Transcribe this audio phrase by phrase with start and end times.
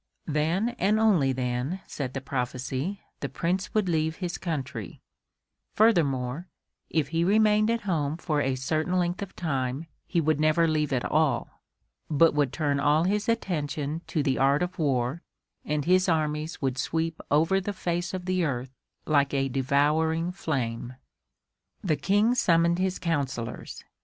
[0.25, 4.99] Then and then only, said the prophecy, the Prince would leave his country;
[5.75, 6.47] furthermore,
[6.89, 10.91] if he remained at home for a certain length of time he would never leave
[10.91, 11.61] at all,
[12.09, 15.21] but would turn all his attention to the art of war,
[15.63, 18.73] and his armies would sweep over the face of the earth
[19.05, 20.95] like a devouring flame.
[21.83, 23.83] The King summoned his counsellors.